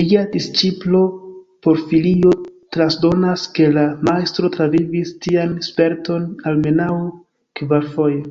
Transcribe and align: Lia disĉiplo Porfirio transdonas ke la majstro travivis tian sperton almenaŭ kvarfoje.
Lia 0.00 0.24
disĉiplo 0.32 1.00
Porfirio 1.66 2.34
transdonas 2.78 3.46
ke 3.60 3.70
la 3.78 3.86
majstro 4.12 4.54
travivis 4.58 5.18
tian 5.28 5.58
sperton 5.70 6.32
almenaŭ 6.54 6.92
kvarfoje. 7.62 8.24